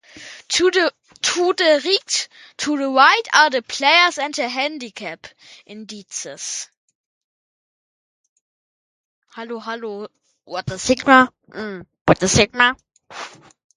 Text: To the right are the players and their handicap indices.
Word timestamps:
To 0.47 0.71
the 0.71 1.77
right 2.91 3.27
are 3.35 3.49
the 3.51 3.61
players 3.61 4.17
and 4.17 4.33
their 4.33 4.49
handicap 4.49 5.27
indices. 5.67 6.67